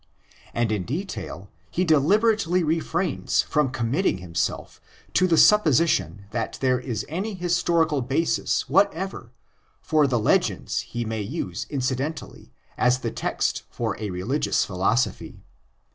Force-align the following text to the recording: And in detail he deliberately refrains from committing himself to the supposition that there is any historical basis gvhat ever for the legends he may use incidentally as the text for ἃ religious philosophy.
And 0.51 0.71
in 0.71 0.83
detail 0.83 1.51
he 1.69 1.85
deliberately 1.85 2.63
refrains 2.63 3.43
from 3.43 3.69
committing 3.69 4.17
himself 4.17 4.81
to 5.13 5.27
the 5.27 5.37
supposition 5.37 6.25
that 6.31 6.57
there 6.59 6.79
is 6.79 7.05
any 7.07 7.35
historical 7.35 8.01
basis 8.01 8.63
gvhat 8.67 8.91
ever 8.93 9.31
for 9.79 10.07
the 10.07 10.17
legends 10.17 10.79
he 10.79 11.05
may 11.05 11.21
use 11.21 11.67
incidentally 11.69 12.51
as 12.79 13.01
the 13.01 13.11
text 13.11 13.61
for 13.69 13.95
ἃ 13.97 14.09
religious 14.11 14.65
philosophy. 14.65 15.43